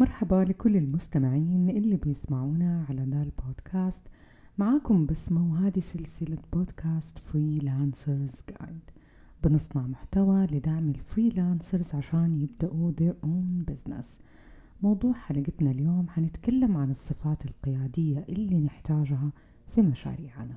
مرحبا 0.00 0.44
لكل 0.48 0.76
المستمعين 0.76 1.70
اللي 1.70 1.96
بيسمعونا 1.96 2.86
على 2.88 3.06
ذا 3.10 3.22
البودكاست 3.22 4.06
معاكم 4.58 5.06
بسمة 5.06 5.52
وهذه 5.52 5.80
سلسلة 5.80 6.38
بودكاست 6.52 7.18
Freelancers 7.18 8.42
Guide 8.48 8.90
بنصنع 9.44 9.82
محتوى 9.82 10.46
لدعم 10.46 10.88
ال 10.88 10.97
freelancers 10.97 11.94
عشان 11.94 12.34
يبدأوا 12.34 12.92
their 13.00 13.14
own 13.26 13.72
business. 13.72 14.06
موضوع 14.82 15.12
حلقتنا 15.12 15.70
اليوم 15.70 16.08
حنتكلم 16.08 16.76
عن 16.76 16.90
الصفات 16.90 17.44
القيادية 17.44 18.24
اللي 18.28 18.60
نحتاجها 18.60 19.32
في 19.66 19.82
مشاريعنا. 19.82 20.54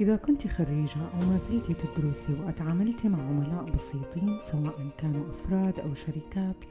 إذا 0.00 0.16
كنت 0.16 0.46
خريجة 0.46 1.00
أو 1.00 1.28
ما 1.28 1.36
زلتي 1.36 1.74
تدرسي 1.74 2.32
وأتعاملتي 2.32 3.08
مع 3.08 3.22
عملاء 3.22 3.64
بسيطين 3.64 4.38
سواء 4.40 4.88
كانوا 4.98 5.30
أفراد 5.30 5.80
أو 5.80 5.94
شركات 5.94 6.64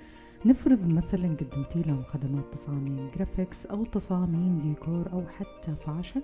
نفرض 0.45 0.87
مثلا 0.87 1.27
قدمتي 1.27 1.81
لهم 1.81 2.03
خدمات 2.03 2.53
تصاميم 2.53 3.09
graphics 3.15 3.65
أو 3.65 3.85
تصاميم 3.85 4.59
ديكور 4.59 5.11
أو 5.11 5.27
حتى 5.27 5.75
fashion 5.75 6.21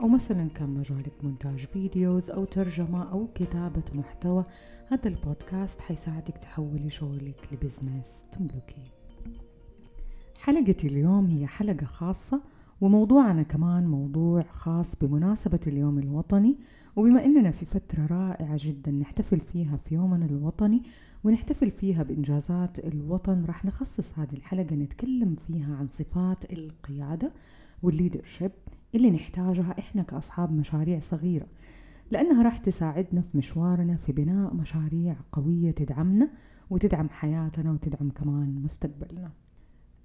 أو 0.00 0.08
مثلا 0.08 0.48
كان 0.48 0.70
مجالك 0.70 1.12
مونتاج 1.22 1.58
videos 1.58 2.30
أو 2.30 2.44
ترجمة 2.44 3.12
أو 3.12 3.26
كتابة 3.34 3.82
محتوى. 3.94 4.44
هذا 4.88 5.08
البودكاست 5.08 5.80
حيساعدك 5.80 6.38
تحولي 6.38 6.90
شغلك 6.90 7.48
ل 7.52 7.60
business 7.60 8.22
تملكيه 8.32 8.92
حلقتي 10.38 10.86
اليوم 10.86 11.26
هي 11.26 11.46
حلقة 11.46 11.86
خاصة 11.86 12.40
وموضوعنا 12.80 13.42
كمان 13.42 13.86
موضوع 13.86 14.42
خاص 14.42 14.96
بمناسبة 14.96 15.60
اليوم 15.66 15.98
الوطني. 15.98 16.58
وبما 16.96 17.24
أننا 17.24 17.50
في 17.50 17.64
فترة 17.64 18.06
رائعة 18.06 18.56
جدا 18.56 18.92
نحتفل 18.92 19.40
فيها 19.40 19.76
في 19.76 19.94
يومنا 19.94 20.26
الوطني 20.26 20.82
ونحتفل 21.24 21.70
فيها 21.70 22.02
بإنجازات 22.02 22.78
الوطن. 22.78 23.44
راح 23.44 23.64
نخصص 23.64 24.18
هذه 24.18 24.32
الحلقة 24.32 24.74
نتكلم 24.76 25.34
فيها 25.34 25.76
عن 25.76 25.88
صفات 25.88 26.52
القيادة 26.52 27.32
والليدرشيب 27.82 28.50
اللي 28.94 29.10
نحتاجها 29.10 29.74
إحنا 29.78 30.02
كأصحاب 30.02 30.52
مشاريع 30.52 31.00
صغيرة 31.00 31.46
لأنها 32.10 32.42
راح 32.42 32.58
تساعدنا 32.58 33.20
في 33.20 33.38
مشوارنا 33.38 33.96
في 33.96 34.12
بناء 34.12 34.54
مشاريع 34.54 35.16
قوية 35.32 35.70
تدعمنا 35.70 36.30
وتدعم 36.70 37.08
حياتنا 37.08 37.72
وتدعم 37.72 38.10
كمان 38.10 38.62
مستقبلنا. 38.62 39.30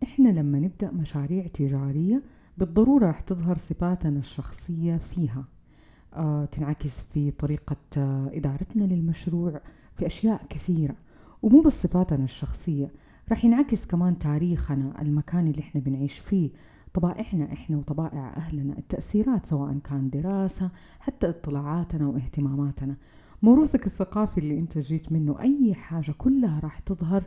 إحنا 0.03 0.29
لما 0.29 0.59
نبدأ 0.59 0.91
مشاريع 0.91 1.47
تجارية 1.47 2.23
بالضرورة 2.57 3.05
راح 3.05 3.19
تظهر 3.21 3.57
صفاتنا 3.57 4.19
الشخصية 4.19 4.97
فيها 4.97 5.45
آه 6.13 6.45
تنعكس 6.45 7.01
في 7.03 7.31
طريقة 7.31 7.77
آه 7.97 8.29
إدارتنا 8.33 8.83
للمشروع 8.83 9.61
في 9.95 10.05
أشياء 10.05 10.45
كثيرة 10.49 10.95
ومو 11.41 11.61
بس 11.61 11.81
صفاتنا 11.81 12.23
الشخصية 12.23 12.91
راح 13.29 13.45
ينعكس 13.45 13.85
كمان 13.85 14.19
تاريخنا 14.19 15.01
المكان 15.01 15.47
اللي 15.47 15.59
إحنا 15.61 15.81
بنعيش 15.81 16.19
فيه 16.19 16.49
طبائعنا 16.93 17.53
إحنا 17.53 17.77
وطبائع 17.77 18.33
أهلنا 18.37 18.77
التأثيرات 18.77 19.45
سواء 19.45 19.77
كان 19.77 20.09
دراسة 20.09 20.69
حتى 20.99 21.29
اطلاعاتنا 21.29 22.07
واهتماماتنا. 22.07 22.95
موروثك 23.41 23.87
الثقافي 23.87 24.37
اللي 24.37 24.59
أنت 24.59 24.77
جيت 24.77 25.11
منه 25.11 25.39
أي 25.39 25.73
حاجة 25.73 26.11
كلها 26.17 26.59
راح 26.59 26.79
تظهر 26.79 27.23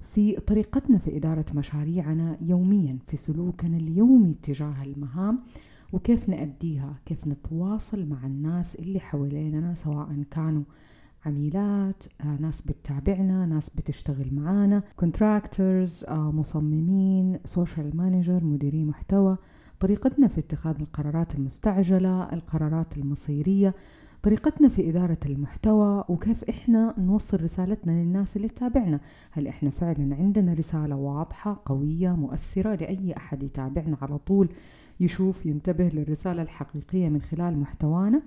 في 0.00 0.32
طريقتنا 0.40 0.98
في 0.98 1.16
إدارة 1.16 1.44
مشاريعنا 1.54 2.36
يوميا 2.40 2.98
في 3.06 3.16
سلوكنا 3.16 3.76
اليومي 3.76 4.34
تجاه 4.34 4.82
المهام 4.82 5.38
وكيف 5.92 6.28
نأديها 6.28 6.94
كيف 7.06 7.26
نتواصل 7.26 8.06
مع 8.08 8.26
الناس 8.26 8.74
اللي 8.76 9.00
حواليننا 9.00 9.74
سواء 9.74 10.24
كانوا 10.30 10.62
عميلات 11.26 12.04
آه، 12.20 12.36
ناس 12.40 12.62
بتتابعنا 12.62 13.46
ناس 13.46 13.70
بتشتغل 13.70 14.34
معانا 14.34 14.82
contractors 14.96 16.04
آه، 16.08 16.30
مصممين 16.32 17.38
social 17.44 17.96
manager 17.96 18.44
مديرين 18.44 18.86
محتوى. 18.86 19.36
طريقتنا 19.80 20.28
في 20.28 20.40
اتخاذ 20.40 20.74
القرارات 20.80 21.34
المستعجلة 21.34 22.32
القرارات 22.32 22.96
المصيرية 22.96 23.74
طريقتنا 24.22 24.68
في 24.68 24.90
إدارة 24.90 25.18
المحتوى 25.26 26.04
وكيف 26.08 26.44
إحنا 26.44 26.94
نوصل 26.98 27.42
رسالتنا 27.42 27.92
للناس 27.92 28.36
اللي 28.36 28.48
تتابعنا. 28.48 29.00
هل 29.30 29.46
إحنا 29.48 29.70
فعلا 29.70 30.14
عندنا 30.16 30.54
رسالة 30.54 30.96
واضحة 30.96 31.62
قوية 31.64 32.10
مؤثرة 32.10 32.74
لأي 32.74 33.16
أحد 33.16 33.42
يتابعنا 33.42 33.96
على 34.02 34.18
طول 34.18 34.48
يشوف 35.00 35.46
ينتبه 35.46 35.88
للرسالة 35.88 36.42
الحقيقية 36.42 37.08
من 37.08 37.20
خلال 37.20 37.58
محتوانا؟ 37.58 38.22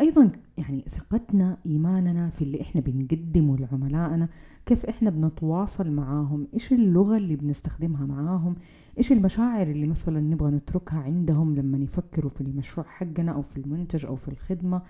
أيضا 0.00 0.30
يعني 0.58 0.84
ثقتنا 0.88 1.56
إيماننا 1.66 2.30
في 2.30 2.42
اللي 2.42 2.60
إحنا 2.60 2.80
بنقدمه 2.80 3.56
لعملائنا 3.56 4.28
كيف 4.66 4.86
إحنا 4.86 5.10
بنتواصل 5.10 5.90
معاهم 5.90 6.46
إيش 6.54 6.72
اللغة 6.72 7.16
اللي 7.16 7.36
بنستخدمها 7.36 8.06
معاهم 8.06 8.54
إيش 8.98 9.12
المشاعر 9.12 9.66
اللي 9.66 9.86
مثلا 9.86 10.20
نبغى 10.20 10.50
نتركها 10.50 10.98
عندهم 10.98 11.54
لما 11.54 11.78
يفكروا 11.78 12.30
في 12.30 12.40
المشروع 12.40 12.86
حقنا 12.86 13.32
أو 13.32 13.42
في 13.42 13.56
المنتج 13.56 14.06
أو 14.06 14.16
في 14.16 14.28
الخدمة. 14.28 14.82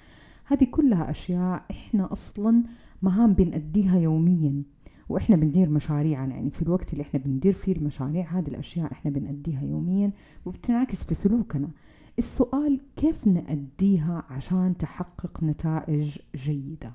هذه 0.45 0.65
كلها 0.65 1.11
أشياء 1.11 1.65
إحنا 1.71 2.13
أصلا 2.13 2.63
مهام 3.03 3.33
بنأديها 3.33 3.99
يوميا 3.99 4.63
وإحنا 5.09 5.37
بندير 5.37 5.71
مشاريعنا. 5.71 6.35
يعني 6.35 6.51
في 6.51 6.63
الوقت 6.63 6.93
اللي 6.93 7.03
إحنا 7.03 7.21
بندير 7.21 7.53
فيه 7.53 7.73
المشاريع 7.73 8.39
هذه 8.39 8.49
الأشياء 8.49 8.93
إحنا 8.93 9.11
بنأديها 9.11 9.63
يوميا 9.63 10.13
وبتنعكس 10.47 11.05
في 11.05 11.15
سلوكنا. 11.15 11.69
السؤال 12.19 12.81
كيف 12.97 13.27
نأديها 13.27 14.25
عشان 14.31 14.77
تحقق 14.77 15.45
نتائج 15.45 16.19
جيدة؟ 16.37 16.95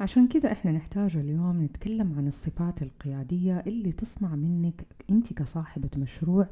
عشان 0.00 0.28
كذا 0.28 0.52
إحنا 0.52 0.72
نحتاج 0.72 1.16
اليوم 1.16 1.62
نتكلم 1.62 2.12
عن 2.12 2.28
الصفات 2.28 2.82
القيادية 2.82 3.64
اللي 3.66 3.92
تصنع 3.92 4.34
منك 4.34 4.86
أنت 5.10 5.32
كصاحبة 5.32 5.90
مشروع 5.96 6.48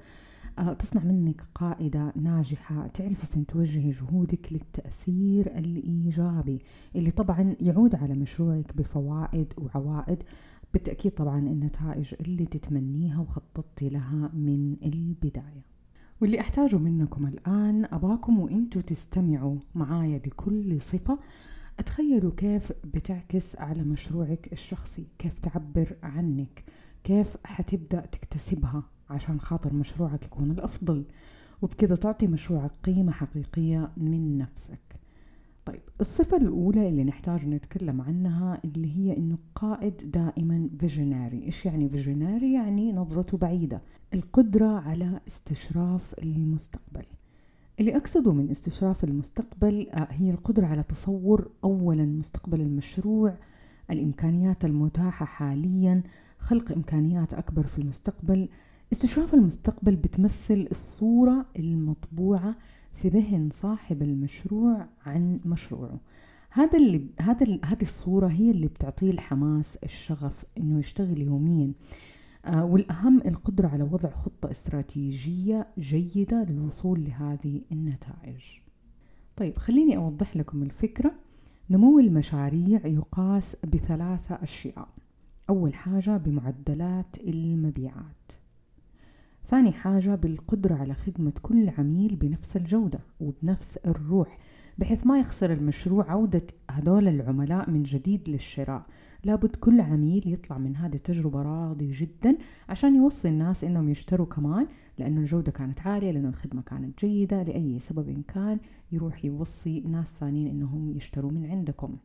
آه، 0.59 0.72
تصنع 0.72 1.04
منك 1.04 1.42
قائدة 1.54 2.12
ناجحة 2.16 2.87
تعرفي 2.87 3.26
فين 3.26 3.47
توجهي 3.47 3.91
جهودك 3.91 4.53
للتأثير 4.53 5.59
الإيجابي 5.59 6.59
اللي 6.97 7.10
طبعا 7.10 7.56
يعود 7.60 7.94
على 7.94 8.15
مشروعك 8.15 8.76
بفوائد 8.76 9.53
وعوائد 9.59 10.22
بالتأكيد 10.72 11.12
طبعا 11.12 11.38
النتائج 11.38 12.15
اللي 12.21 12.47
تتمنيها 12.47 13.21
وخططتي 13.21 13.88
لها 13.88 14.31
من 14.34 14.76
البداية. 14.82 15.72
واللي 16.22 16.41
أحتاجه 16.41 16.77
منكم 16.77 17.27
الآن 17.27 17.84
أباكم 17.84 18.41
وإنتوا 18.41 18.83
تستمعوا 18.83 19.56
معايا 19.75 20.19
لكل 20.19 20.81
صفة. 20.81 21.19
أتخيلوا 21.78 22.33
كيف 22.37 22.72
بتعكس 22.84 23.56
على 23.56 23.83
مشروعك 23.83 24.53
الشخصي 24.53 25.06
كيف 25.19 25.38
تعبر 25.38 25.97
عنك 26.03 26.65
كيف 27.05 27.37
حتبدأ 27.44 28.00
تكتسبها 28.00 28.83
عشان 29.10 29.41
خاطر 29.41 29.75
مشروعك 29.75 30.25
يكون 30.25 30.50
الأفضل. 30.50 31.05
وبكذا 31.62 31.97
تعطي 31.97 32.27
مشروعك 32.27 32.72
قيمة 32.84 33.12
حقيقية 33.12 33.91
من 33.97 34.39
نفسك. 34.39 34.91
الصفة 36.02 36.36
الأولى 36.36 36.88
اللي 36.88 37.04
نحتاج 37.04 37.48
نتكلم 37.48 38.00
عنها 38.00 38.60
اللي 38.64 38.96
هي 38.96 39.16
إنه 39.16 39.38
قائد 39.54 40.10
دائما 40.10 40.68
فيجناري 40.78 41.42
إيش 41.42 41.66
يعني 41.66 41.88
فيجناري؟ 41.88 42.52
يعني 42.52 42.92
نظرته 42.92 43.38
بعيدة. 43.38 43.80
القدرة 44.14 44.66
على 44.66 45.20
استشراف 45.26 46.14
المستقبل. 46.22 47.04
اللي 47.80 47.96
أقصده 47.96 48.32
من 48.32 48.50
استشراف 48.50 49.04
المستقبل 49.04 49.88
آه، 49.91 50.08
هي 50.10 50.30
القدرة 50.30 50.66
على 50.66 50.82
تصور 50.82 51.50
أولا 51.64 52.04
مستقبل 52.04 52.60
المشروع 52.60 53.34
الإمكانيات 53.91 54.64
المتاحة 54.64 55.26
حاليا 55.26 56.02
خلق 56.38 56.72
إمكانيات 56.72 57.34
أكبر 57.34 57.66
في 57.66 57.78
المستقبل. 57.78 58.48
استشراف 58.92 59.34
المستقبل 59.34 59.96
بتمثل 59.96 60.68
الصورة 60.70 61.46
المطبوعة 61.58 62.56
في 62.94 63.08
ذهن 63.08 63.48
صاحب 63.53 64.03
المشروع 64.03 64.80
عن 65.06 65.41
مشروعه. 65.44 66.00
هذا 66.50 66.78
اللي 66.78 67.06
هذا 67.20 67.58
هذه 67.64 67.82
الصورة 67.82 68.26
هي 68.28 68.50
اللي 68.50 68.66
بتعطيه 68.66 69.10
الحماس 69.10 69.76
الشغف 69.76 70.44
إنه 70.58 70.78
يشتغل 70.78 71.20
يوميا. 71.20 71.72
آه 72.44 72.64
والأهم 72.64 73.19
القدرة 73.19 73.69
على 73.69 73.82
وضع 73.82 74.10
خطة 74.10 74.50
استراتيجية 74.50 75.66
جيدة 75.78 76.44
للوصول 76.44 77.04
لهذه 77.04 77.60
النتائج. 77.72 78.42
طيب 79.36 79.59
خليني 79.59 79.97
أوضح 79.97 80.36
لكم 80.36 80.62
الفكرة. 80.62 81.15
نمو 81.71 81.98
المشاريع 81.98 82.86
يقاس 82.86 83.56
بثلاثة 83.65 84.34
أشياء. 84.34 84.89
أول 85.50 85.74
حاجة 85.74 86.16
بمعدلات 86.16 87.16
المبيعات. 87.18 88.33
ثاني 89.47 89.72
حاجة 89.72 90.15
بالقدرة 90.15 90.74
على 90.74 90.94
خدمة 90.94 91.33
كل 91.42 91.68
عميل 91.78 92.16
بنفس 92.16 92.56
الجودة 92.56 93.00
وبنفس 93.21 93.77
الروح 93.77 94.39
بحيث 94.78 95.06
ما 95.06 95.18
يخسر 95.18 95.53
المشروع 95.53 96.10
عودة 96.10 96.47
هدول 96.71 97.09
العملاء 97.09 97.71
من 97.71 97.83
جديد 97.83 98.28
للشراء. 98.28 98.86
لابد 99.24 99.56
كل 99.56 99.80
عميل 99.80 100.22
يطلع 100.27 100.59
من 100.59 100.77
هذه 100.77 100.94
التجربة 100.94 101.42
راضي 101.42 101.91
جدا 101.91 102.39
عشان 102.68 102.97
يوصي 102.97 103.28
الناس 103.28 103.65
إنهم 103.65 103.89
يشتروا 103.89 104.27
كمان 104.27 104.66
لأنه 104.98 105.21
الجودة 105.21 105.53
كانت 105.53 105.80
عالية 105.80 106.10
لأنه 106.10 106.28
الخدمة 106.28 106.62
كانت 106.62 107.04
جيدة 107.04 107.42
لأي 107.42 107.80
سبب 107.80 108.22
كان 108.28 108.59
يروح 108.92 109.24
يوصي 109.24 109.80
ناس 109.80 110.15
ثانيين 110.21 110.47
إنهم 110.47 110.97
يشتروا 110.97 111.30
من 111.30 111.47
عندكم. 111.47 111.97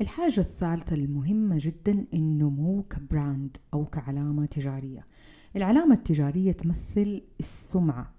الحاجة 0.00 0.40
الثالثة 0.40 0.94
المهمة 0.94 1.56
جدا 1.60 2.06
النمو 2.14 2.82
ك 2.82 2.94
brand 2.94 3.56
أو 3.74 3.84
كعلامة 3.84 4.46
تجارية. 4.46 5.04
العلامة 5.56 5.94
التجارية 5.94 6.52
تمثل 6.52 7.22
السمعة 7.40 8.14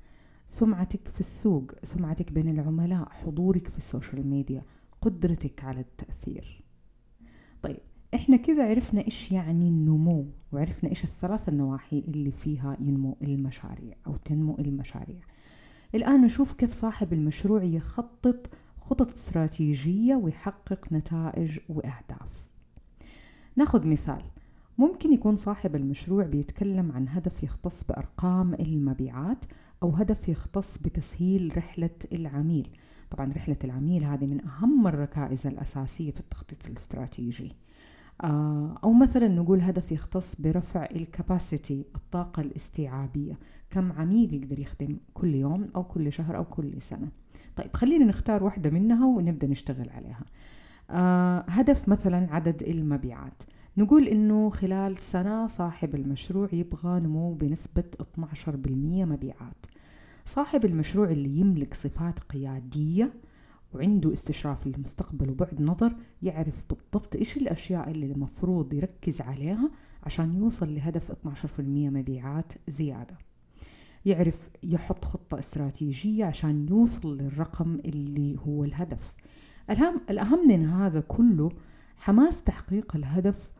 سمعتك 0.47 1.07
في 1.07 1.19
السوق 1.19 1.71
سمعتك 1.83 2.31
بين 2.31 2.49
العملاء 2.49 3.09
حضورك 3.09 3.67
في 3.67 3.77
ال 3.77 3.84
social 3.84 4.27
media 4.27 4.63
قدرتك 5.01 5.63
على 5.63 5.79
التأثير. 5.79 6.63
طيب 7.61 7.79
إحنا 8.13 8.37
كذا 8.37 8.69
عرفنا 8.69 9.05
إيش 9.05 9.31
يعني 9.31 9.69
النمو 9.69 10.25
وعرفنا 10.51 10.89
إيش 10.89 11.03
الثلاث 11.03 11.49
النواحي 11.49 11.99
اللي 11.99 12.31
فيها 12.31 12.77
ينمو 12.79 13.17
المشاريع 13.21 13.95
أو 14.07 14.15
تنمو 14.15 14.57
المشاريع. 14.59 15.21
الآن 15.95 16.21
نشوف 16.21 16.53
كيف 16.53 16.71
صاحب 16.71 17.13
المشروع 17.13 17.63
يخطط 17.63 18.49
خطط 18.77 19.11
استراتيجية 19.11 20.15
ويحقق 20.15 20.93
نتائج 20.93 21.59
وأهداف. 21.69 22.47
ناخذ 23.55 23.87
مثال. 23.87 24.21
ممكن 24.77 25.13
يكون 25.13 25.35
صاحب 25.35 25.75
المشروع 25.75 26.23
بيتكلم 26.23 26.91
عن 26.91 27.09
هدف 27.09 27.43
يختص 27.43 27.83
بأرقام 27.83 28.53
المبيعات 28.53 29.45
أو 29.83 29.89
هدف 29.89 30.29
يختص 30.29 30.77
بتسهيل 30.77 31.57
رحلة 31.57 31.89
العميل. 32.11 32.69
طبعا 33.09 33.33
رحلة 33.35 33.57
العميل 33.63 34.03
هذه 34.03 34.25
من 34.25 34.45
أهم 34.45 34.87
الركائز 34.87 35.47
الأساسية 35.47 36.11
في 36.11 36.19
التخطيط 36.19 36.65
الاستراتيجي. 36.65 37.55
آه، 38.23 38.79
أو 38.83 38.93
مثلا 38.93 39.27
نقول 39.27 39.61
هدف 39.61 39.91
يختص 39.91 40.35
برفع 40.41 40.85
الكاباسيتي 40.85 41.85
الطاقة 41.95 42.41
الاستيعابية. 42.41 43.39
كم 43.69 43.91
عميل 43.91 44.33
يقدر 44.33 44.59
يخدم 44.59 44.97
كل 45.13 45.35
يوم 45.35 45.69
أو 45.75 45.83
كل 45.83 46.11
شهر 46.11 46.37
أو 46.37 46.45
كل 46.45 46.81
سنة؟ 46.81 47.07
طيب 47.55 47.73
خلينا 47.73 48.05
نختار 48.05 48.43
واحدة 48.43 48.69
منها 48.69 49.05
ونبدأ 49.05 49.47
نشتغل 49.47 49.89
عليها. 49.89 50.25
آه 50.89 51.45
هدف 51.47 51.89
مثلا 51.89 52.27
عدد 52.33 52.63
المبيعات. 52.63 53.43
نقول 53.77 54.07
إنه 54.07 54.49
خلال 54.49 54.97
سنة 54.97 55.47
صاحب 55.47 55.95
المشروع 55.95 56.49
يبغى 56.53 56.99
نمو 56.99 57.33
بنسبة 57.33 57.83
12% 58.01 58.47
مبيعات. 59.05 59.65
صاحب 60.25 60.65
المشروع 60.65 61.09
اللي 61.09 61.39
يملك 61.39 61.73
صفات 61.73 62.19
قيادية 62.19 63.13
وعنده 63.73 64.13
استشراف 64.13 64.67
للمستقبل 64.67 65.29
وبعد 65.29 65.61
نظر 65.61 65.95
يعرف 66.21 66.63
بالضبط 66.69 67.15
إيش 67.15 67.37
الأشياء 67.37 67.91
اللي 67.91 68.05
المفروض 68.05 68.73
يركز 68.73 69.21
عليها 69.21 69.71
عشان 70.03 70.35
يوصل 70.35 70.75
لهدف 70.75 71.11
12% 71.11 71.59
مبيعات 71.59 72.53
زيادة. 72.67 73.17
يعرف 74.05 74.49
يحط 74.63 75.05
خطة 75.05 75.39
استراتيجية 75.39 76.25
عشان 76.25 76.67
يوصل 76.69 77.17
للرقم 77.17 77.79
اللي 77.85 78.37
هو 78.47 78.63
الهدف. 78.63 79.15
الأهم, 79.69 80.01
الأهم 80.09 80.47
من 80.47 80.65
هذا 80.65 80.99
كله 80.99 81.49
حماس 81.97 82.43
تحقيق 82.43 82.95
الهدف 82.95 83.51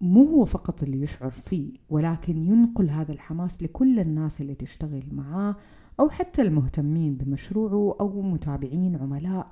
مو 0.00 0.24
هو 0.24 0.44
فقط 0.44 0.82
اللي 0.82 1.02
يشعر 1.02 1.30
فيه 1.30 1.72
ولكن 1.90 2.36
ينقل 2.36 2.90
هذا 2.90 3.12
الحماس 3.12 3.62
لكل 3.62 4.00
الناس 4.00 4.40
اللي 4.40 4.54
تشتغل 4.54 5.04
معاه 5.12 5.56
أو 6.00 6.08
حتى 6.08 6.42
المهتمين 6.42 7.14
بمشروعه 7.14 7.96
أو 8.00 8.22
متابعين 8.22 8.96
عملاء 8.96 9.46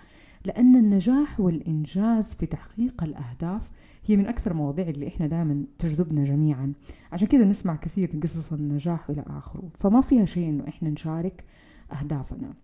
لأن 0.44 0.76
النجاح 0.76 1.40
والإنجاز 1.40 2.34
في 2.34 2.46
تحقيق 2.46 3.02
الأهداف 3.02 3.70
هي 4.06 4.16
من 4.16 4.26
أكثر 4.26 4.50
المواضيع 4.50 4.88
اللي 4.88 5.08
إحنا 5.08 5.26
دائما 5.26 5.64
تجذبنا 5.78 6.24
جميعا. 6.24 6.72
عشان 7.12 7.28
كذا 7.28 7.44
نسمع 7.44 7.76
كثير 7.76 8.20
قصص 8.22 8.52
النجاح 8.52 9.10
إلى 9.10 9.24
آخره 9.26 9.68
فما 9.74 10.00
فيها 10.00 10.24
شيء 10.24 10.48
إنه 10.48 10.68
إحنا 10.68 10.90
نشارك 10.90 11.44
أهدافنا. 11.92 12.54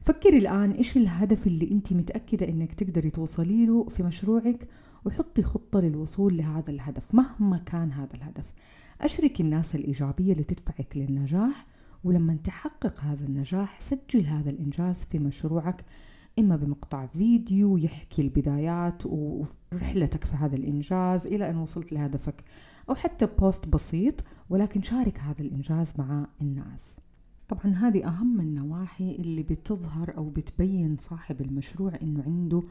فكري 0.00 0.38
الآن 0.38 0.70
إيش 0.70 0.96
الهدف 0.96 1.46
اللي 1.46 1.70
أنت 1.70 1.92
متأكدة 1.92 2.48
إنك 2.48 2.74
تقدري 2.74 3.10
توصلي 3.10 3.66
له 3.66 3.84
في 3.88 4.02
مشروعك 4.02 4.68
وحطي 5.04 5.42
خطة 5.42 5.80
للوصول 5.80 6.36
لهذا 6.36 6.70
الهدف 6.70 7.14
مهما 7.14 7.58
كان 7.58 7.92
هذا 7.92 8.14
الهدف. 8.14 8.52
أشركي 9.00 9.42
الناس 9.42 9.74
الإيجابية 9.74 10.32
اللي 10.32 10.44
تدفعك 10.44 10.96
للنجاح 10.96 11.66
ولما 12.04 12.36
تحقق 12.44 13.00
هذا 13.00 13.26
النجاح 13.26 13.80
سجل 13.80 14.26
هذا 14.26 14.50
الإنجاز 14.50 15.04
في 15.04 15.18
مشروعك 15.18 15.84
إما 16.38 16.56
بمقطع 16.56 17.06
فيديو 17.06 17.76
يحكي 17.76 18.22
البدايات 18.22 19.02
ورحلتك 19.06 20.24
في 20.24 20.36
هذا 20.36 20.56
الإنجاز 20.56 21.26
إلى 21.26 21.50
أن 21.50 21.56
وصلت 21.56 21.92
لهدفك 21.92 22.44
أو 22.88 22.94
حتى 22.94 23.26
بوست 23.26 23.68
بسيط 23.68 24.14
ولكن 24.50 24.82
شارك 24.82 25.20
هذا 25.20 25.40
الإنجاز 25.40 25.92
مع 25.98 26.26
الناس. 26.40 26.96
طبعا 27.48 27.74
هذه 27.74 28.06
أهم 28.08 28.40
النواحي 28.40 29.10
اللي 29.14 29.42
بتظهر 29.42 30.16
أو 30.16 30.28
بتبين 30.28 30.96
صاحب 30.96 31.40
المشروع 31.40 31.92
إنه 32.02 32.22
عنده 32.22 32.62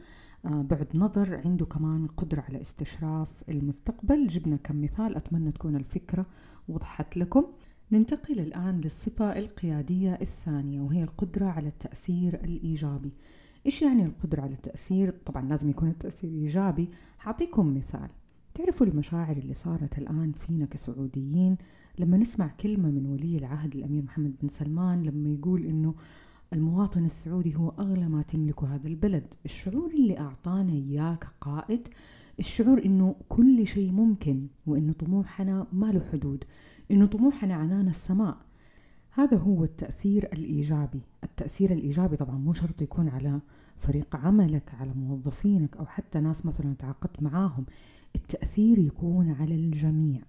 بعد 0.44 0.88
نظر 0.94 1.40
عنده 1.44 1.66
كمان 1.66 2.06
قدرة 2.06 2.40
على 2.40 2.60
استشراف 2.60 3.42
المستقبل. 3.48 4.26
جبنا 4.26 4.56
كم 4.56 4.82
مثال 4.82 5.16
أتمنى 5.16 5.52
تكون 5.52 5.76
الفكرة 5.76 6.26
وضحت 6.68 7.16
لكم. 7.16 7.42
ننتقل 7.92 8.40
الآن 8.40 8.80
للصفة 8.80 9.38
القيادية 9.38 10.18
الثانية 10.20 10.80
وهي 10.80 11.02
القدرة 11.02 11.46
على 11.46 11.68
التأثير 11.68 12.34
الإيجابي. 12.34 13.12
إيش 13.66 13.82
يعني 13.82 14.04
القدرة 14.04 14.42
على 14.42 14.52
التأثير؟ 14.52 15.10
طبعا 15.10 15.48
لازم 15.48 15.70
يكون 15.70 15.88
التأثير 15.88 16.30
إيجابي. 16.30 16.88
حأعطيكم 17.18 17.76
مثال. 17.76 18.08
تعرفوا 18.54 18.86
المشاعر 18.86 19.36
اللي 19.36 19.54
صارت 19.54 19.98
الآن 19.98 20.32
فينا 20.32 20.66
كسعوديين؟ 20.66 21.56
لما 21.98 22.16
نسمع 22.16 22.48
كلمة 22.60 22.90
من 22.90 23.06
ولي 23.06 23.36
العهد 23.36 23.74
الأمير 23.74 24.02
محمد 24.02 24.34
بن 24.42 24.48
سلمان 24.48 25.02
لما 25.02 25.28
يقول 25.30 25.66
إنه 25.66 25.94
المواطن 26.52 27.04
السعودي 27.04 27.56
هو 27.56 27.68
أغلى 27.68 28.08
ما 28.08 28.22
تملكه 28.22 28.74
هذا 28.74 28.88
البلد. 28.88 29.34
الشعور 29.44 29.90
اللي 29.90 30.18
أعطانا 30.18 30.72
إياه 30.72 31.14
كقائد 31.14 31.88
الشعور 32.38 32.84
إنه 32.84 33.14
كل 33.28 33.66
شيء 33.66 33.92
ممكن 33.92 34.46
وإنه 34.66 34.92
طموحنا 34.92 35.66
ما 35.72 35.92
له 35.92 36.04
حدود 36.12 36.44
إنه 36.90 37.06
طموحنا 37.06 37.54
عنان 37.54 37.88
السماء. 37.88 38.36
هذا 39.10 39.36
هو 39.36 39.64
التأثير 39.64 40.28
الإيجابي. 40.32 41.00
التأثير 41.24 41.72
الإيجابي 41.72 42.16
طبعا 42.16 42.38
مو 42.38 42.52
شرط 42.52 42.82
يكون 42.82 43.08
على 43.08 43.40
فريق 43.76 44.16
عملك 44.16 44.74
على 44.80 44.92
موظفينك 44.94 45.76
أو 45.76 45.86
حتى 45.86 46.20
ناس 46.20 46.46
مثلا 46.46 46.74
تعاقدت 46.74 47.22
معاهم. 47.22 47.66
التأثير 48.14 48.78
يكون 48.78 49.30
على 49.30 49.54
الجميع. 49.54 50.20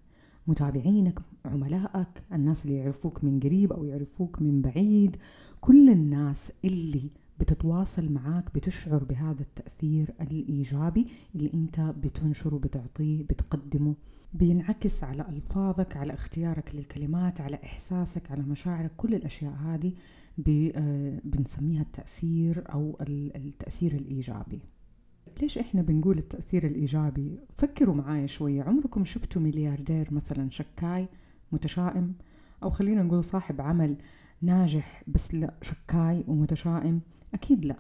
متابعينك 0.47 1.19
عملائك 1.45 2.23
الناس 2.33 2.65
اللي 2.65 2.77
يعرفوك 2.77 3.23
من 3.23 3.39
قريب 3.39 3.73
أو 3.73 3.83
يعرفوك 3.83 4.41
من 4.41 4.61
بعيد 4.61 5.15
كل 5.61 5.89
الناس 5.89 6.51
اللي 6.65 7.09
بتتواصل 7.41 8.11
معاك 8.11 8.55
بتشعر 8.55 9.03
بهذا 9.03 9.41
التأثير 9.41 10.13
الإيجابي 10.21 11.07
اللي 11.35 11.51
أنت 11.53 11.79
بتنشره 11.79 12.55
بتعطيه 12.55 13.23
بتقدمه. 13.23 13.95
بينعكس 14.33 15.03
على 15.03 15.29
ألفاظك 15.29 15.97
على 15.97 16.13
اختيارك 16.13 16.75
للكلمات 16.75 17.41
على 17.41 17.59
إحساسك 17.63 18.31
على 18.31 18.43
مشاعرك. 18.43 18.91
كل 18.97 19.15
الأشياء 19.15 19.53
هذه 19.53 19.93
آه، 20.49 21.21
بنسميها 21.23 21.81
التأثير 21.81 22.63
أو 22.73 22.97
التأثير 23.35 23.93
الإيجابي. 23.93 24.59
ليش 25.41 25.57
إحنا 25.57 25.81
بنقول 25.81 26.17
التأثير 26.17 26.67
الإيجابي؟ 26.67 27.39
فكروا 27.53 27.95
معايا 27.95 28.25
شوية. 28.27 28.63
عمركم 28.63 29.05
شفتوا 29.05 29.41
ملياردير 29.41 30.13
مثلا 30.13 30.49
شكاي؟ 30.49 31.07
متشائم 31.51 32.13
أو 32.63 32.69
خلينا 32.69 33.03
نقول 33.03 33.23
صاحب 33.23 33.61
عمل 33.61 33.97
ناجح 34.41 35.03
بس 35.07 35.35
لا 35.35 35.53
شكاي 35.61 36.23
ومتشائم؟ 36.27 37.01
أكيد 37.33 37.65
لا. 37.65 37.75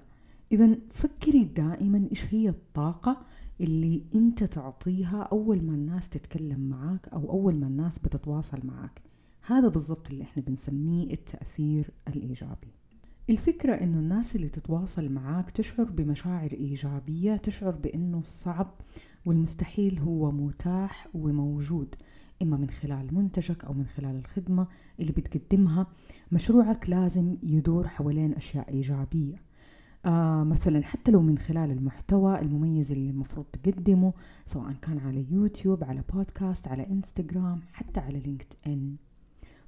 إذا 0.51 0.77
فكري 0.89 1.43
دائما 1.43 2.07
إيش 2.11 2.33
هي 2.33 2.49
الطاقة 2.49 3.25
اللي 3.61 4.03
أنت 4.15 4.43
تعطيها 4.43 5.21
أول 5.31 5.63
ما 5.63 5.73
الناس 5.73 6.09
تتكلم 6.09 6.69
معاك 6.69 7.07
أو 7.07 7.29
أول 7.29 7.55
ما 7.55 7.67
الناس 7.67 7.99
بتتواصل 7.99 8.59
معاك؟ 8.63 9.01
هذا 9.45 9.67
بالضبط 9.67 10.09
اللي 10.09 10.23
إحنا 10.23 10.43
بنسميه 10.43 11.13
التأثير 11.13 11.89
الإيجابي. 12.07 12.67
الفكرة 13.29 13.73
إنه 13.73 13.99
الناس 13.99 14.35
اللي 14.35 14.49
تتواصل 14.49 15.09
معاك 15.09 15.51
تشعر 15.51 15.85
بمشاعر 15.85 16.51
إيجابية 16.51 17.35
تشعر 17.35 17.71
بإنه 17.71 18.19
الصعب 18.19 18.73
والمستحيل 19.25 19.99
هو 19.99 20.31
متاح 20.31 21.07
وموجود. 21.13 21.95
إما 22.41 22.57
من 22.57 22.69
خلال 22.69 23.15
منتجك 23.15 23.65
أو 23.65 23.73
من 23.73 23.85
خلال 23.85 24.15
الخدمة 24.15 24.67
اللي 24.99 25.11
بتقدمها. 25.11 25.87
مشروعك 26.31 26.89
لازم 26.89 27.37
يدور 27.43 27.87
حوالين 27.87 28.33
أشياء 28.33 28.69
إيجابية. 28.69 29.35
آه 30.05 30.43
مثلا 30.43 30.83
حتى 30.83 31.11
لو 31.11 31.21
من 31.21 31.37
خلال 31.37 31.71
المحتوى 31.71 32.39
المميز 32.39 32.91
اللي 32.91 33.09
المفروض 33.09 33.45
تقدمه 33.45 34.13
سواء 34.45 34.73
كان 34.81 34.97
على 34.97 35.25
يوتيوب 35.31 35.83
على 35.83 36.03
بودكاست 36.13 36.67
على 36.67 36.85
إنستغرام 36.91 37.59
حتى 37.73 37.99
على 37.99 38.19
لينكد 38.19 38.53
ان 38.67 38.95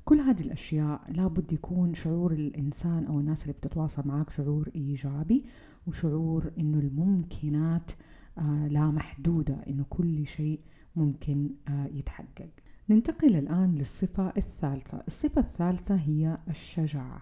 كل 0.05 0.19
هذه 0.19 0.41
الأشياء 0.41 1.01
لابد 1.11 1.53
يكون 1.53 1.93
شعور 1.93 2.31
الإنسان 2.31 3.05
أو 3.05 3.19
الناس 3.19 3.41
اللي 3.41 3.53
بتتواصل 3.53 4.01
معك 4.07 4.29
شعور 4.29 4.69
إيجابي 4.75 5.45
وشعور 5.87 6.51
إنه 6.59 6.79
الممكنات 6.79 7.91
آه 8.37 8.67
لا 8.67 8.91
محدودة 8.91 9.55
إنه 9.67 9.85
كل 9.89 10.27
شيء 10.27 10.59
ممكن 10.95 11.49
آه 11.67 11.85
يتحقق. 11.93 12.49
ننتقل 12.89 13.35
الآن 13.35 13.75
للصفة 13.75 14.33
الثالثة. 14.37 15.03
الصفة 15.07 15.41
الثالثة 15.41 15.95
هي 15.95 16.37
الشجاعة. 16.49 17.21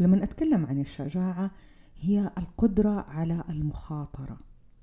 ولما 0.00 0.24
أتكلم 0.24 0.66
عن 0.66 0.80
الشجاعة 0.80 1.50
هي 2.00 2.30
القدرة 2.38 3.04
على 3.08 3.44
المخاطرة. 3.48 4.38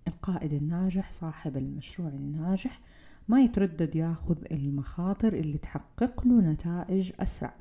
القائد 0.07 0.53
الناجح 0.53 1.11
صاحب 1.11 1.57
المشروع 1.57 2.09
الناجح 2.09 2.81
ما 3.27 3.41
يتردد 3.41 3.95
ياخذ 3.95 4.37
المخاطر 4.51 5.33
اللي 5.33 5.57
تحقق 5.57 6.27
له 6.27 6.41
نتائج 6.41 7.11
أسرع. 7.19 7.53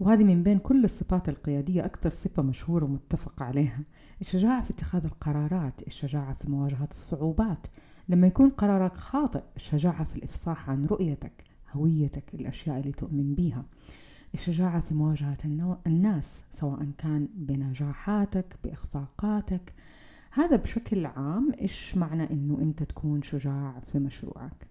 وهذه 0.00 0.24
من 0.24 0.42
بين 0.42 0.58
كل 0.58 0.84
الصفات 0.84 1.28
القيادية 1.28 1.84
أكثر 1.84 2.10
صفة 2.10 2.42
مشهورة 2.42 2.84
ومتفق 2.84 3.42
عليها. 3.42 3.80
الشجاعة 4.20 4.62
في 4.62 4.70
اتخاذ 4.70 5.04
القرارات 5.04 5.86
الشجاعة 5.86 6.34
في 6.34 6.50
مواجهة 6.50 6.88
الصعوبات. 6.90 7.66
لما 8.08 8.26
يكون 8.26 8.48
قرارك 8.50 8.96
خاطئ 8.96 9.42
الشجاعة 9.56 10.04
في 10.04 10.16
الإفصاح 10.16 10.70
عن 10.70 10.86
رؤيتك. 10.86 11.55
هويتك 11.72 12.34
الأشياء 12.34 12.80
اللي 12.80 12.92
تؤمن 12.92 13.34
بها 13.34 13.64
الشجاعة 14.34 14.80
في 14.80 14.94
مواجهة 14.94 15.36
الناس 15.86 16.42
سواء 16.50 16.86
كان 16.98 17.28
بنجاحاتك 17.34 18.56
بإخفاقاتك. 18.64 19.74
هذا 20.32 20.56
بشكل 20.56 21.06
عام 21.06 21.52
إيش 21.60 21.96
معنى 21.96 22.30
إنه 22.30 22.58
أنت 22.62 22.82
تكون 22.82 23.22
شجاع 23.22 23.80
في 23.80 23.98
مشروعك؟ 23.98 24.66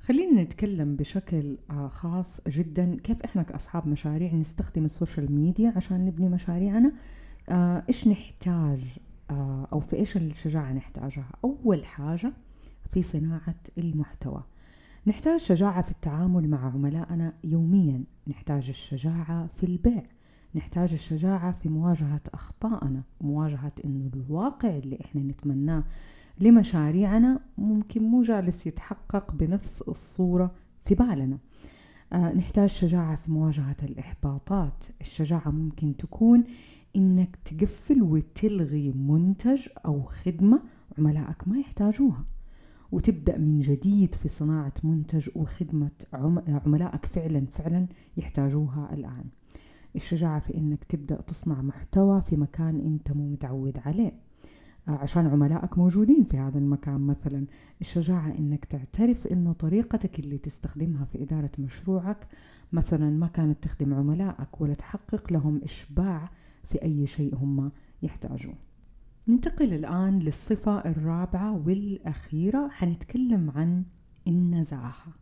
خلينا 0.00 0.42
نتكلم 0.42 0.96
بشكل 0.96 1.58
آه، 1.70 1.88
خاص 1.88 2.40
جدا. 2.48 2.96
كيف 3.04 3.22
إحنا 3.22 3.42
كأصحاب 3.42 3.88
مشاريع 3.88 4.34
نستخدم 4.34 4.84
السوشيال 4.84 5.32
ميديا 5.32 5.72
عشان 5.76 6.04
نبني 6.04 6.28
مشاريعنا؟ 6.28 6.92
آه، 7.48 7.84
إيش 7.88 8.08
نحتاج 8.08 8.98
آه، 9.30 9.68
أو 9.72 9.80
في 9.80 9.96
إيش 9.96 10.16
الشجاعة 10.16 10.72
نحتاجها؟ 10.72 11.30
أول 11.44 11.84
حاجة 11.84 12.28
في 12.90 13.02
صناعة 13.02 13.60
المحتوى. 13.78 14.42
نحتاج 15.06 15.40
شجاعة 15.40 15.82
في 15.82 15.90
التعامل 15.90 16.48
مع 16.48 16.72
عملائنا 16.74 17.32
يوميا. 17.44 18.04
نحتاج 18.28 18.68
الشجاعة 18.68 19.46
في 19.46 19.64
البيع. 19.64 20.02
نحتاج 20.54 20.92
الشجاعة 20.92 21.52
في 21.52 21.68
مواجهة 21.68 22.20
أخطائنا 22.34 23.02
مواجهة 23.20 23.72
إنه 23.84 24.10
الواقع 24.14 24.68
اللي 24.68 24.98
إحنا 25.00 25.22
نتمناه 25.22 25.84
لمشاريعنا 26.40 27.40
ممكن 27.58 28.02
مو 28.02 28.22
جالس 28.22 28.66
يتحقق 28.66 29.34
بنفس 29.34 29.82
الصورة 29.82 30.54
في 30.80 30.94
بالنا. 30.94 31.38
آه 32.12 32.32
نحتاج 32.32 32.68
شجاعة 32.68 33.16
في 33.16 33.30
مواجهة 33.30 33.76
الإحباطات. 33.82 34.84
الشجاعة 35.00 35.50
ممكن 35.50 35.96
تكون 35.96 36.44
إنك 36.96 37.36
تقفل 37.36 38.02
وتلغي 38.02 38.90
منتج 38.90 39.68
أو 39.86 40.02
خدمة 40.02 40.62
عملائك 40.98 41.48
ما 41.48 41.58
يحتاجوها. 41.58 42.24
وتبدأ 42.92 43.38
من 43.38 43.60
جديد 43.60 44.14
في 44.14 44.28
صناعة 44.28 44.72
منتج 44.84 45.28
وخدمة 45.34 45.90
عملائك 46.48 47.06
فعلا 47.06 47.46
فعلا 47.46 47.86
يحتاجوها 48.16 48.94
الآن. 48.94 49.24
الشجاعة 49.96 50.40
في 50.40 50.56
إنك 50.56 50.84
تبدأ 50.84 51.20
تصنع 51.20 51.62
محتوى 51.62 52.22
في 52.22 52.36
مكان 52.36 52.80
أنت 52.80 53.12
مو 53.12 53.28
متعود 53.28 53.78
عليه. 53.86 54.12
آه، 54.88 54.90
عشان 54.90 55.26
عملائك 55.26 55.78
موجودين 55.78 56.24
في 56.24 56.38
هذا 56.38 56.58
المكان 56.58 57.00
مثلا. 57.00 57.46
الشجاعة 57.80 58.30
إنك 58.38 58.64
تعترف 58.64 59.26
إنه 59.26 59.52
طريقتك 59.52 60.18
اللي 60.18 60.38
تستخدمها 60.38 61.04
في 61.04 61.22
إدارة 61.22 61.50
مشروعك 61.58 62.26
مثلا 62.72 63.10
ما 63.10 63.26
كانت 63.26 63.62
تخدم 63.62 63.94
عملائك 63.94 64.60
ولا 64.60 64.74
تحقق 64.74 65.32
لهم 65.32 65.60
إشباع 65.64 66.30
في 66.62 66.82
أي 66.82 67.06
شيء 67.06 67.34
هم 67.36 67.70
يحتاجوه 68.02 68.54
ننتقل 69.28 69.74
الآن 69.74 70.18
للصفة 70.18 70.78
الرابعة 70.78 71.62
والأخيرة 71.66 72.68
حنتكلم 72.68 73.50
عن 73.50 73.84
النزاهة. 74.26 75.14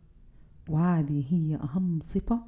وهذه 0.69 1.23
هي 1.29 1.55
أهم 1.55 1.99
صفة 2.01 2.39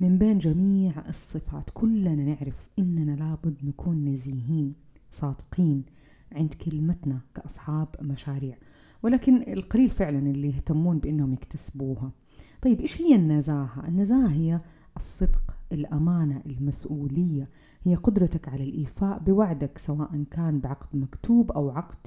من 0.00 0.18
بين 0.18 0.38
جميع 0.38 1.08
الصفات. 1.08 1.70
كلنا 1.74 2.14
نعرف 2.14 2.68
إننا 2.78 3.16
لابد 3.16 3.56
نكون 3.64 4.04
نزيهين 4.04 4.74
صادقين 5.10 5.84
عند 6.32 6.54
كلمتنا 6.54 7.20
كأصحاب 7.34 7.88
مشاريع. 8.00 8.56
ولكن 9.02 9.52
القليل 9.52 9.88
فعلا 9.88 10.18
اللي 10.18 10.48
يهتمون 10.48 10.98
بأنهم 10.98 11.32
يكتسبوها. 11.32 12.12
طيب 12.62 12.80
إيش 12.80 13.00
هي 13.00 13.14
النزاهة؟ 13.14 13.88
النزاهة 13.88 14.28
هي 14.28 14.60
الصدق 14.96 15.56
الأمانة 15.72 16.42
المسؤولية. 16.46 17.48
هي 17.82 17.94
قدرتك 17.94 18.48
على 18.48 18.64
الإيفاء 18.64 19.18
بوعدك 19.18 19.78
سواء 19.78 20.24
كان 20.30 20.60
بعقد 20.60 20.96
مكتوب 20.96 21.52
أو 21.52 21.70
عقد 21.70 22.06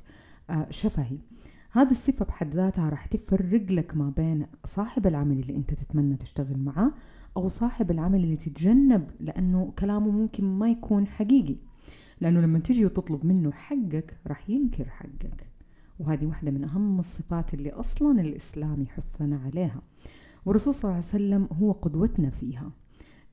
آه، 0.50 0.68
شفهي. 0.70 1.18
هذه 1.76 1.92
الصفة 1.92 2.26
بحد 2.26 2.56
ذاتها 2.56 2.90
راح 2.90 3.06
تفرق 3.06 3.72
لك 3.72 3.98
ما 3.98 4.10
بين 4.10 4.46
صاحب 4.66 5.08
العمل 5.08 5.40
اللي 5.40 5.56
أنت 5.56 5.74
تتمنى 5.74 6.16
تشتغل 6.16 6.60
معاه 6.60 6.92
أو 7.38 7.48
صاحب 7.48 7.92
العمل 7.92 8.24
اللي 8.24 8.36
تتجنب 8.36 9.10
لأنه 9.20 9.74
كلامه 9.80 10.12
ممكن 10.12 10.44
ما 10.44 10.70
يكون 10.70 11.08
حقيقي. 11.08 11.56
لأنه 12.22 12.40
لما 12.42 12.60
تجي 12.60 12.86
وتطلب 12.86 13.26
منه 13.26 13.52
حقك 13.52 14.18
راح 14.28 14.50
ينكر 14.50 14.90
حقك. 14.90 15.48
وهذه 16.00 16.26
واحدة 16.26 16.52
من 16.52 16.64
أهم 16.64 17.00
الصفات 17.00 17.54
اللي 17.54 17.72
أصلا 17.72 18.22
الإسلام 18.22 18.82
يحثنا 18.82 19.38
عليها. 19.38 19.82
والرسول 20.46 20.74
صلى 20.74 20.84
الله 20.84 20.96
عليه 20.96 21.06
وسلم 21.08 21.48
هو 21.52 21.72
قدوتنا 21.72 22.30
فيها. 22.30 22.72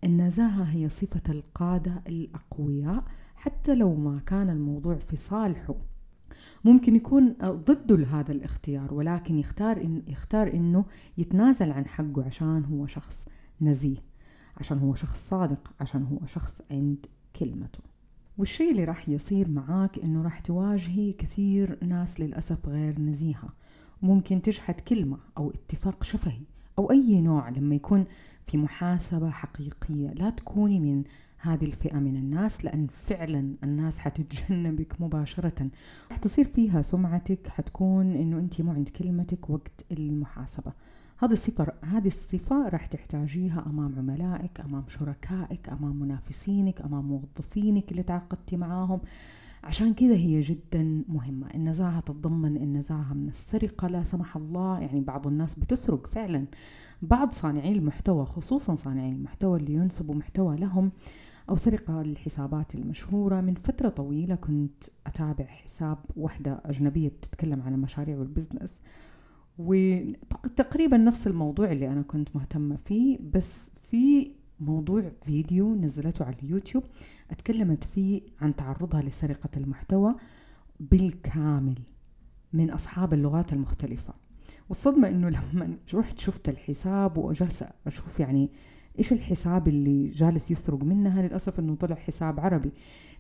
النزاهة 0.05 0.63
هي 0.63 0.89
صفة 0.89 1.23
القادة 1.29 2.03
الأقوياء 2.09 3.05
حتى 3.37 3.75
لو 3.75 3.95
ما 3.95 4.21
كان 4.27 4.51
الموضوع 4.51 4.97
في 4.97 5.17
صالحه. 5.17 5.75
ممكن 6.65 6.97
يكون 6.97 7.37
ضده 7.43 7.97
لهذا 7.97 8.33
الاختيار 8.33 8.95
ولكن 8.95 9.39
يختار 9.39 9.77
إن 9.81 10.03
يختار 10.07 10.55
إنه 10.55 10.85
يتنازل 11.19 11.73
عن 11.73 11.87
حقه 11.87 12.25
عشان 12.25 12.65
هو 12.65 12.87
شخص 12.87 13.27
نزيه 13.61 13.97
عشان 14.57 14.79
هو 14.79 14.95
شخص 14.95 15.29
صادق 15.29 15.73
عشان 15.81 16.03
هو 16.03 16.27
شخص 16.27 16.63
عند 16.71 17.07
كلمته. 17.37 17.81
والشيء 18.39 18.71
اللي 18.71 18.85
راح 18.85 19.09
يصير 19.09 19.49
معاك 19.49 19.99
إنه 19.99 20.23
راح 20.23 20.41
تواجهي 20.41 21.13
كثير 21.13 21.79
ناس 21.85 22.21
للأسف 22.21 22.69
غير 22.69 23.01
نزيهة. 23.01 23.49
ممكن 24.03 24.43
تجحد 24.43 24.81
كلمة 24.81 25.19
أو 25.39 25.51
اتفاق 25.51 26.05
شفهي 26.05 26.41
أو 26.83 26.91
أي 26.91 27.21
نوع 27.21 27.49
لما 27.49 27.75
يكون 27.75 28.05
في 28.45 28.59
محاسبة 28.59 29.31
حقيقية. 29.31 30.11
لا 30.11 30.31
تكوني 30.31 30.81
من 30.81 31.05
هذه 31.39 31.65
الفئة 31.65 31.97
من 31.97 32.17
الناس 32.17 32.65
لأن 32.65 32.87
فعلا 32.87 33.55
الناس 33.65 33.99
حتتجنبك 33.99 35.01
مباشرة. 35.01 35.71
حتصير 36.11 36.45
فيها 36.45 36.83
سمعتك 36.83 37.49
حتكون 37.49 38.11
إنه 38.11 38.39
أنت 38.39 38.61
مو 38.61 38.73
عند 38.73 38.89
كلمتك 38.89 39.51
وقت 39.51 39.85
المحاسبة. 39.93 40.73
هذه 41.19 41.33
الصفة 41.33 41.73
هذه 41.83 42.07
الصفة 42.07 42.69
راح 42.69 42.87
تحتاجيها 42.87 43.65
أمام 43.67 43.95
عملائك 43.99 44.61
أمام 44.61 44.85
شركائك 44.89 45.69
أمام 45.69 45.97
منافسينك 46.01 46.81
أمام 46.81 47.05
موظفينك 47.05 47.91
اللي 47.91 48.03
تعاقدتي 48.03 48.57
معاهم. 48.57 49.01
عشان 49.63 49.95
كذا 49.95 50.15
هي 50.15 50.41
جدا 50.41 51.05
مهمة. 51.09 51.51
النزاهة 51.55 52.01
تتضمن 52.01 52.57
النزاهة 52.57 53.15
من 53.15 53.29
السرقة 53.29 53.89
لا 53.89 54.03
سمح 54.03 54.37
الله. 54.37 54.81
يعني 54.81 55.01
بعض 55.01 55.27
الناس 55.27 55.55
بتسرق 55.55 56.07
فعلا. 56.07 56.47
بعض 57.03 57.31
صانعي 57.31 57.73
المحتوى 57.73 58.25
خصوصا 58.25 58.75
صانعي 58.75 59.13
المحتوى 59.13 59.59
اللي 59.59 59.73
ينسبوا 59.73 60.15
محتوى 60.15 60.57
لهم 60.57 60.93
أو 61.49 61.57
سرقة 61.57 62.01
الحسابات 62.01 62.75
المشهورة. 62.75 63.41
من 63.41 63.55
فترة 63.55 63.89
طويلة 63.89 64.35
كنت 64.35 64.85
أتابع 65.07 65.45
حساب 65.45 65.99
واحدة 66.17 66.61
أجنبية 66.65 67.09
بتتكلم 67.09 67.63
عن 67.63 67.75
المشاريع 67.75 68.19
والبزنس. 68.19 68.81
وتقريبا 69.59 70.97
نفس 70.97 71.27
الموضوع 71.27 71.73
اللي 71.73 71.89
أنا 71.89 72.03
كنت 72.03 72.37
مهتمة 72.37 72.77
فيه. 72.77 73.19
بس 73.35 73.71
في 73.83 74.31
موضوع 74.63 75.13
فيديو 75.23 75.75
نزلته 75.75 76.25
على 76.25 76.37
اليوتيوب 76.43 76.85
اتكلمت 77.31 77.85
فيه 77.85 78.21
عن 78.41 78.57
تعرضها 78.57 79.03
لسرقة 79.03 79.51
المحتوى 79.57 80.15
بالكامل 80.81 81.79
من 82.53 82.71
أصحاب 82.71 83.15
اللغات 83.15 83.53
المختلفة. 83.53 84.13
والصدمة 84.69 85.09
إنه 85.09 85.29
لما 85.29 85.77
رحت 85.95 86.19
شفت 86.19 86.49
الحساب 86.49 87.19
وجالسة 87.19 87.69
أشوف 87.87 88.21
يعني 88.21 88.51
إيش 88.99 89.13
الحساب 89.13 89.69
اللي 89.69 90.09
جالس 90.09 90.51
يسرق 90.51 90.85
منها 90.85 91.23
للأسف 91.23 91.59
إنه 91.61 91.75
طلع 91.75 91.97
حساب 91.97 92.41
عربي. 92.41 92.73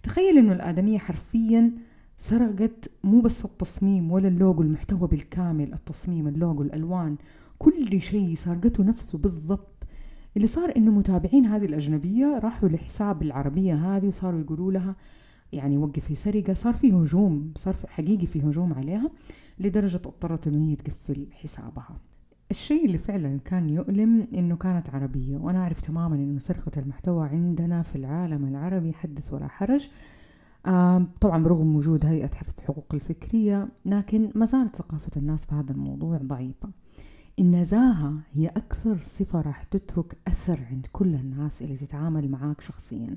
تخيل 0.03 0.39
إنه 0.39 0.53
الآدمية 0.53 0.99
حرفيا 0.99 1.73
سرقت 2.17 2.91
مو 3.05 3.21
بس 3.21 3.45
التصميم 3.45 4.11
ولا 4.13 4.29
اللوجو 4.29 4.63
المحتوى 4.63 5.09
بالكامل 5.09 5.73
التصميم 5.73 6.29
اللوجو 6.29 6.63
الألوان 6.63 7.17
كل 7.59 8.03
شيء 8.03 8.35
سرقته 8.35 8.85
نفسه 8.85 9.19
بالضبط. 9.19 9.72
اللي 10.37 10.47
صار 10.47 10.73
إنه 10.77 10.91
متابعين 10.91 11.47
هذه 11.47 11.65
الأجنبية 11.65 12.39
راحوا 12.39 12.69
لحساب 12.69 13.23
العربية 13.23 13.75
هذه 13.75 14.07
وصاروا 14.07 14.41
يقولوا 14.41 14.73
لها 14.73 14.97
يعني 15.53 15.79
وقفي 15.79 16.15
سرقة 16.15 16.55
صار 16.55 16.75
في 16.75 16.93
هجوم 16.93 17.53
صار 17.57 17.75
في 17.75 17.89
حقيقي 17.89 18.27
في 18.27 18.41
هجوم 18.41 18.75
عليها 18.75 19.11
لدرجة 19.59 19.97
اضطرت 19.97 20.47
إنه 20.47 20.71
هي 20.71 20.77
تقفل 20.77 21.27
حسابها. 21.33 21.95
الشيء 22.51 22.87
اللي 22.87 22.99
فعلا 22.99 23.39
كان 23.45 23.71
يؤلم 23.71 24.27
إنه 24.35 24.57
كانت 24.57 24.91
عربية 24.91 25.37
وأنا 25.37 25.59
أعرف 25.59 25.81
تماما 25.81 26.17
إنه 26.17 26.39
سرقة 26.39 26.81
المحتوى 26.81 27.29
عندنا 27.29 27.83
في 27.83 27.97
العالم 27.97 28.45
العربي 28.49 28.93
حدث 28.93 29.33
ولا 29.33 29.49
حرج. 29.49 29.89
طبعا 31.21 31.43
برغم 31.43 31.77
وجود 31.77 32.07
هيئة 32.07 32.35
حفظ 32.35 32.55
الحقوق 32.59 32.87
الفكرية 32.95 33.69
لكن 33.87 34.31
ما 34.35 34.47
زالت 34.47 34.77
ثقافة 34.77 35.11
الناس 35.17 35.47
في 35.47 35.55
هذا 35.55 35.73
الموضوع 35.73 36.17
ضعيفة. 36.17 36.69
النزاهة 37.39 38.15
هي 38.33 38.47
أكثر 38.47 38.99
صفة 38.99 39.41
راح 39.41 39.65
تترك 39.65 40.19
أثر 40.27 40.61
عند 40.71 40.87
كل 40.93 41.15
الناس 41.15 41.63
اللي 41.63 41.77
تتعامل 41.77 42.31
معاك 42.31 42.61
شخصيا. 42.61 43.17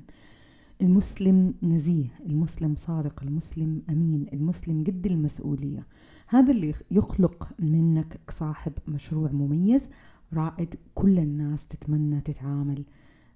المسلم 0.82 1.54
نزيه 1.62 2.08
المسلم 2.26 2.76
صادق 2.76 3.22
المسلم 3.22 3.82
أمين 3.90 4.26
المسلم 4.32 4.84
قد 4.84 5.06
المسؤولية. 5.06 5.86
هذا 6.28 6.52
اللي 6.52 6.74
يخلق 6.90 7.52
منك 7.58 8.20
صاحب 8.30 8.72
مشروع 8.88 9.30
مميز 9.32 9.88
رائد 10.32 10.74
كل 10.94 11.18
الناس 11.18 11.66
تتمنى 11.66 12.20
تتعامل 12.20 12.84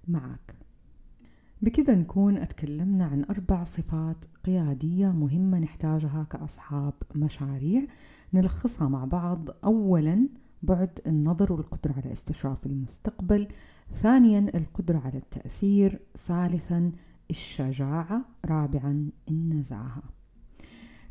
معك. 0.07 0.55
بكذا 1.61 1.95
نكون 1.95 2.37
أتكلمنا 2.37 3.05
عن 3.05 3.23
أربع 3.23 3.63
صفات 3.63 4.25
قيادية 4.45 5.07
مهمة 5.07 5.59
نحتاجها 5.59 6.27
كأصحاب 6.29 6.93
مشاريع. 7.15 7.85
نلخصها 8.33 8.87
مع 8.87 9.05
بعض. 9.05 9.49
أولا 9.63 10.27
بعد 10.63 10.99
النظر 11.07 11.53
والقدرة 11.53 11.93
على 11.93 12.11
استشراف 12.11 12.65
المستقبل. 12.65 13.47
ثانيا 13.93 14.39
القدرة 14.39 14.97
على 14.97 15.17
التأثير. 15.17 15.99
ثالثا 16.17 16.91
الشجاعة. 17.29 18.25
رابعا 18.45 19.09
النزاهة. 19.29 20.03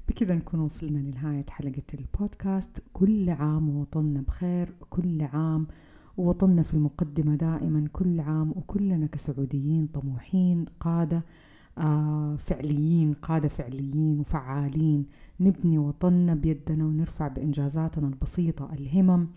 بكذا 0.09 0.35
نكون 0.35 0.61
وصلنا 0.61 0.99
لنهاية 0.99 1.47
حلقة 1.49 1.83
البودكاست. 1.95 2.83
كل 2.93 3.31
عام 3.31 3.69
ووطننا 3.69 4.21
بخير. 4.21 4.75
كل 4.91 5.23
عام 5.23 5.67
ووطننا 6.17 6.63
في 6.63 6.75
المقدمة 6.75 7.35
دائما. 7.35 7.89
كل 7.93 8.21
عام 8.21 8.51
وكلنا 8.51 9.07
كسعوديين 9.07 9.87
طموحين. 9.87 10.65
قادة. 10.81 11.23
فعليين 12.39 13.13
قادة 13.13 13.49
فعليين 13.49 14.21
وفعالين 14.21 15.07
نبني 15.41 15.79
وطننا 15.79 16.35
بيدنا 16.35 16.85
ونرفع 16.85 17.29
بإنجازاتنا 17.29 18.09
البسيطة 18.09 18.73
الهمم. 18.73 19.29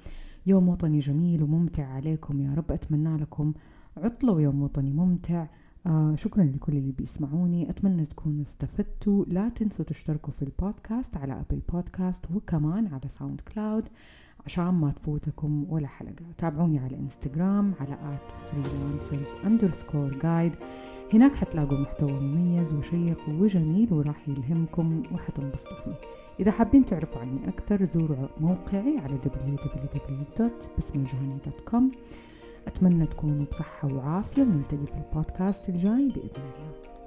يوم 0.46 0.70
وطني 0.70 1.00
جميل 1.00 1.44
وممتع 1.44 1.86
عليكم 1.86 2.42
يا 2.42 2.54
رب 2.54 2.72
أتمنى 2.72 3.18
لكم 3.18 3.54
عطلة 3.98 4.34
ويوم 4.34 4.62
وطني 4.62 4.94
ممتع. 4.94 5.48
آه 5.86 6.16
شكرا 6.16 6.44
لكل 6.44 6.78
اللي 6.78 6.92
بيسمعوني. 6.92 7.70
أتمنى 7.70 8.06
تكونوا 8.06 8.42
استفدتوا. 8.42 9.26
لا 9.26 9.50
تنسوا 9.50 9.86
تشتركوا 9.86 10.34
في 10.34 10.42
البودكاست 10.42 11.18
على 11.18 11.34
Apple 11.40 11.62
Podcast 11.74 12.26
وكمان 12.32 12.88
على 12.88 13.10
SoundCloud. 13.10 13.84
عشان 14.46 14.74
ما 14.74 14.92
تفوتكم 14.92 15.66
ولا 15.70 15.88
حلقة. 15.88 16.26
تابعوني 16.38 16.80
على 16.80 16.98
انستغرام 16.98 17.74
على 17.80 17.94
at 17.94 18.32
هناك 21.14 21.36
حتلاقوا 21.36 21.78
محتوى 21.78 22.12
مميز 22.12 22.74
وشيق 22.74 23.30
وجميل 23.30 23.94
وراح 23.94 24.30
يلهمكم 24.30 25.04
وحتنبسطوا 25.12 25.76
فيه. 25.76 25.96
إذا 26.40 26.52
حابين 26.52 26.86
تعرفوا 26.86 27.22
عني 27.22 27.48
أكثر 27.48 27.84
زوروا 27.84 28.28
موقعي 28.40 29.00
على 29.00 29.18
www.بسمجهني.com 29.18 31.84
أتمنى 32.68 33.06
تكونوا 33.06 33.46
بصحة 33.46 33.94
وعافية 33.94 34.42
ونلتقي 34.42 34.86
في 34.86 34.98
البودكاست 34.98 35.70
الجاي 35.70 36.08
بإذن 36.08 36.32
الله. 36.36 37.03